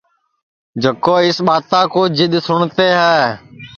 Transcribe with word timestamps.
جکو 0.81 1.13
اِس 1.25 1.37
ٻاتا 1.47 1.81
کُو 1.91 2.01
جِدؔ 2.17 2.33
سُٹؔتے 2.45 2.87
ہے 2.99 3.15